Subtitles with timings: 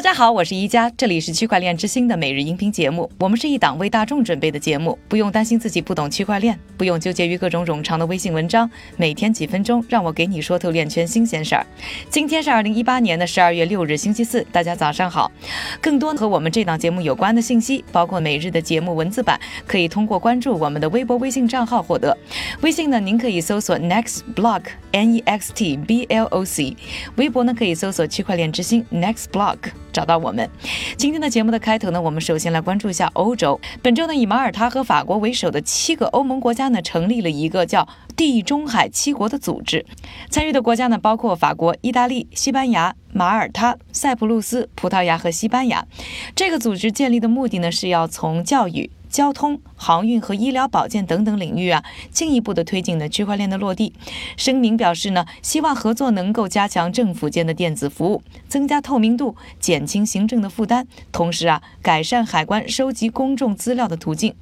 [0.00, 3.10] 大家好，我是宜家，这里是区块链之星的每日音频节目。
[3.18, 11.66] 我们是一档为大众准备的节目，不用担心自己不懂区块链，不用纠结于各种冗长的微信文章，每天几分钟，让我给你说透链圈新鲜事儿。
[12.08, 15.30] 今天是二零一八年的十二月六日，星期四，大家早上好。
[15.82, 22.16] 更多和我们这档节目有关的信息，包括每日的节目文字版，可以通过关注我们的微博、微信账号获得。
[22.62, 24.62] 微信呢，您可以搜索 Next Block
[24.92, 26.74] N E X T B L O C；
[27.16, 29.58] 微博呢，可以搜索区块链之星 Next Block。
[29.92, 30.48] 找到我们。
[30.96, 33.60] 今天的节目的开头呢，我们首先来关注一下欧洲。
[33.82, 39.84] 本周呢，以马耳他和法国为首的七个欧盟国家呢，成立了一个叫地中海七国的组织。
[40.30, 45.86] 参与的国家呢，包括法国、意大利、西班牙、马耳他、塞浦路斯、葡萄牙和西班牙。
[46.34, 48.90] 这个组织建立的目的呢，是要从教育。
[49.10, 53.92] 交通、航运和医疗保健等等领域啊，进一步的推进了区块链的落地。
[54.36, 64.34] 声明表示呢，希望合作能够加强政府间的电子服务，增加透明度，减轻行政的负担，同时啊，改善海关收集公众资料的途径。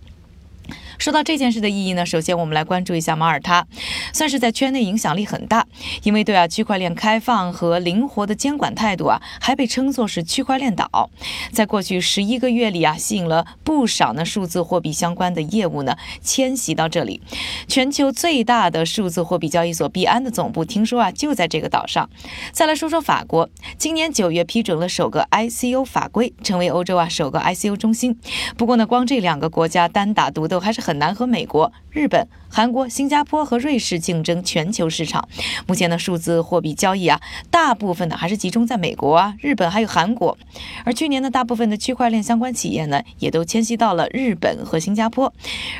[0.98, 3.64] 说到这件事的意义呢，首先我们来关注一下马耳他，
[4.12, 5.64] 算是在圈内影响力很大，
[6.02, 11.10] 因为对啊区块链开放和灵活的监管态度啊，还被称作是区块链岛。
[11.52, 17.22] 在过去十一个月里啊，吸引了不少呢数字货币相关的业务呢迁徙到这里。
[17.68, 22.10] 全球最大的数字货币交易所币安的总部听说啊就在这个岛上。
[22.50, 28.18] 再来说说法国，今年九月批准了首个 ICO 法规，成为欧洲啊首个 ICO 中心。
[28.56, 30.87] 不过呢，光这两个国家单打独斗还是很。
[30.88, 35.28] 很难和美国、日本、韩国、新加坡和瑞士竞争全球市场。
[35.66, 40.38] 目前的数字货币交易啊，大部分呢还是集中在美国啊、日本还有韩国。
[40.84, 45.30] 而去年呢，大部分的区块链相关企业呢，也都迁徙到了日本和新加坡。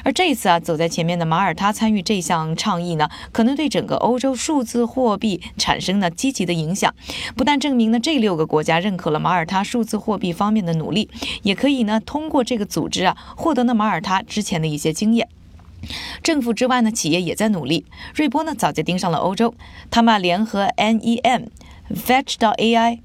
[0.05, 6.95] 而这一次啊，走在前面的马耳他参与这项倡议呢，可能对整个欧洲数字货币产生了积极的影响。
[7.35, 11.09] 不但证明呢这六个国家认可了马耳他数字货币方面的努力，
[11.45, 14.98] 也可以呢通过这个组织啊，获得呢马耳他之前的一些。
[14.99, 15.29] 经验，
[16.25, 17.87] 政府之外呢，企业也在努力。
[18.17, 19.55] 瑞波呢，早就盯上了欧洲，
[19.93, 21.47] 他们联合 NEM、
[21.95, 22.99] Fetch 到 AI。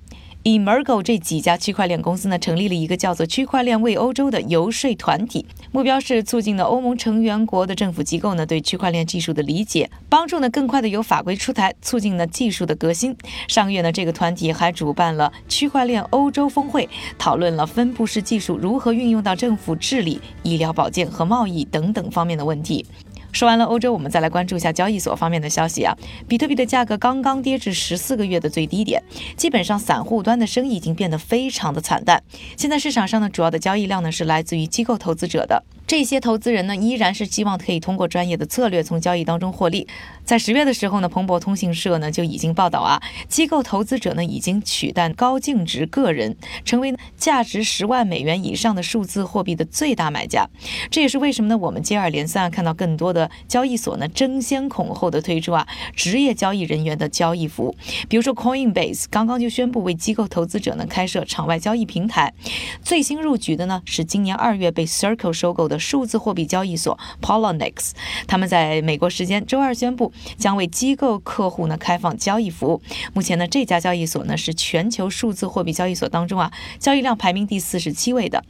[0.43, 13.15] 以 Mergo 这几家区块链公司呢，成立了一个叫做“区块链为欧洲”的游说团体，目标是促进呢欧盟成员国的政府机构呢对区块链技术的理解，帮助呢更快的有法规出台，促进呢技术的革新。
[13.47, 22.85] 上个月呢，这个团体还主办了区块链欧洲峰会，讨论了分布式技术如何运用到政府治理、医疗保健和贸易等等方面的问题。
[23.33, 25.97] 说完了欧洲，我们再来关注一下交易所方面的消息啊。
[26.27, 29.01] 比特币的价格刚刚跌至十四个月的最低点，
[29.35, 32.21] 基本上散户端的生意已经变得非常的惨淡。
[32.55, 35.63] 现在市场上呢，主要的交易量呢是来自于机构投资者的。
[35.85, 39.87] 这些投资人呢，依然是希望可以通过专业的策略从交易当中获利。
[40.23, 50.47] 在十月的时候呢，彭博通讯社呢就已经报道啊，机构投资者呢已经取代高净值个人，成为价值十万美元以上的数字货币的最大买家。
[50.89, 51.57] 这也是为什么呢？
[51.57, 57.75] 我们接二连三啊看到更多的交易所呢争先恐后的推出啊职业交易人员的交易服务。
[58.07, 62.33] 比如说 Coinbase 刚刚就宣布为机构投资者呢开设场外交易平台。
[62.81, 65.73] 最新入局的呢是今年二月被 Circle 收购的。
[65.83, 67.91] 数字货币交易所 Poloniex，
[68.25, 72.81] 他们在美国时间周二宣布，将为机构客户呢开放交易服务。
[73.13, 78.43] 目前呢，这家交易所呢是全球数字货币交易所当中啊交易量排名第四十七位的。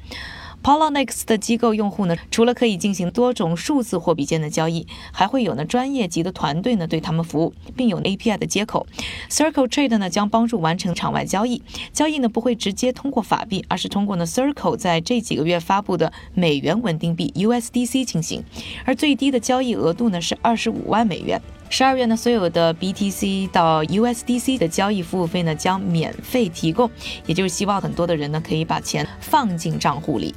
[0.63, 8.87] Poloniex 的机构用户呢，除了可以进行多种数字货币间的交易，还会有呢专业级的团队呢对他们服务，并有 API 的接口。
[9.29, 18.41] Circle Trade 呢将帮助完成场外交易，交易呢不会直接通过法币，而是通过呢 Circle 在这几个月发布的美元稳定币 USDC 进行，
[18.85, 21.41] 而最低的交易额度呢是二十五万美元。
[21.69, 26.89] 十二月呢，所有的 BTC 到 USDC 的交易服务费呢将免费提供，
[27.25, 30.33] 也就是希望很多的人呢可以把钱放进账户里。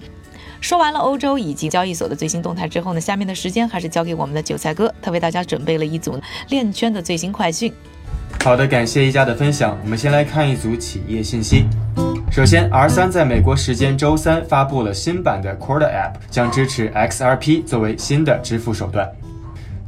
[0.67, 7.73] 说完了欧洲以及交易所的最新动态之后呢，下面的时间还是交给我们的韭菜哥，他为大家准备了一组链圈的最新快讯。
[8.43, 9.79] 好的，感谢一家的分享。
[9.85, 11.67] 我们先来看一组企业信息。
[12.33, 19.09] 首先，R3 在美国时间周三发布了新版的 Quarter App，将支持 XRP 作为新的支付手段。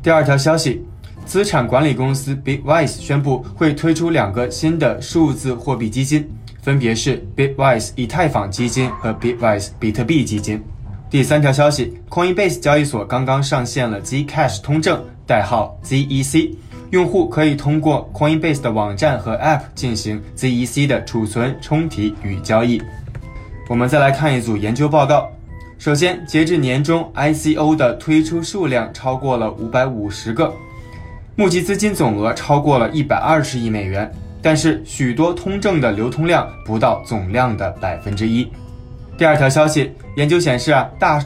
[0.00, 0.86] 第二条消息，
[1.26, 6.30] 资产管理公司 Bitwise 宣布会推出两个新的数字货币基金。
[6.68, 10.62] 分别是 Bitwise 以太坊基金和 Bitwise 比特币基金。
[11.08, 16.54] 第三条消息，Coinbase 交易所刚刚上线了 Zcash 通证，代号 ZEC，
[16.90, 22.82] 用户可以通过 Coinbase 的网站和 App 进行 ZEC 的储存、充提与交易。
[23.70, 25.26] 我们再来看一组研究报告。
[25.78, 30.52] 首先，截至年中，ICO 的推出数量超过了五百五十个，
[31.34, 34.12] 募集资金总额超过了一百二十亿美元。
[34.42, 38.50] 但是许多通证的流通量不到总量的百分之一。
[39.16, 41.20] 第二条消息，研究显示啊，大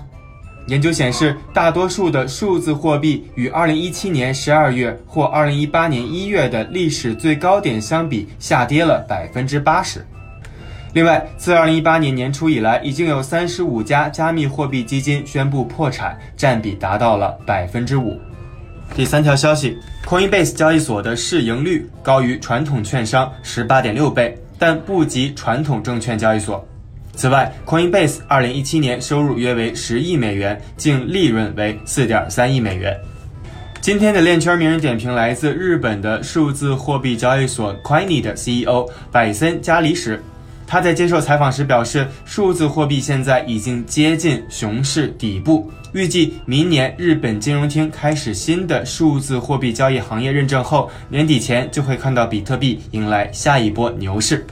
[0.68, 10.06] 研究显示大多数的数字货币与二零一七年十二月或二零一八年一月的历史最高点相比，下跌了百分之八十。
[10.94, 18.20] 另外，自二零一八年年初以来，已经有三十五家加密货币基金宣布破产，占比达到了百分之五。
[18.94, 26.62] 第三条消息，Coinbase 交易所的市盈率高于传统券商十八点六倍，但不及传统证券交易所。
[27.14, 32.94] 此外，Coinbase 二零一七年收入约为十亿美元，净利润为四点三亿美元。
[33.80, 40.22] 今天的链圈名人点评来自日本的数字货币交易所 Coiny 的 CEO 百森加里史。
[40.72, 54.46] 他在接受采访时表示，数字货币现在已经接近熊市底部，预计明年日本金融厅开始新的数字货币交易行业认证后，年底前就会看到比特币迎来下一波牛市。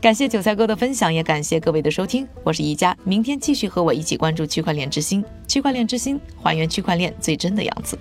[0.00, 7.98] 感谢韭菜哥的分享，也感谢各位的收听，我是宜佳，明天继续和我一起关注区块链之星，区块链之星还原区块链最真的样子。